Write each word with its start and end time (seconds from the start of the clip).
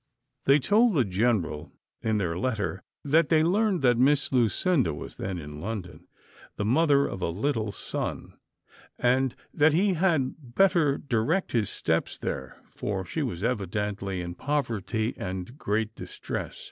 They 0.45 0.57
told 0.57 0.95
the 0.95 1.05
general, 1.05 1.73
in 2.01 2.17
their 2.17 2.35
letter, 2.35 2.81
that 3.05 3.29
they 3.29 3.43
learned 3.43 3.83
that 3.83 3.99
Miss 3.99 4.31
Lucinda 4.33 4.95
was 4.95 5.17
then 5.17 5.37
in 5.37 5.61
London, 5.61 6.07
the 6.55 6.65
mother 6.65 7.05
of 7.05 7.21
a 7.21 7.29
little 7.29 7.71
son, 7.71 8.33
and 8.97 9.35
that 9.53 9.73
he 9.73 9.93
had 9.93 10.55
better 10.55 10.97
direct 10.97 11.51
his 11.51 11.69
steps 11.69 12.17
there, 12.17 12.63
for 12.71 13.05
she 13.05 13.21
was 13.21 13.43
evidently 13.43 14.21
in 14.21 14.33
poverty 14.33 15.13
and 15.17 15.59
great 15.59 15.93
distress. 15.93 16.59